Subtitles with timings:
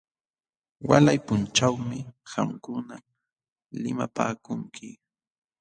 [0.89, 1.97] Walay punchawmi
[2.29, 2.95] qamkuna
[3.81, 4.87] limapaakunki.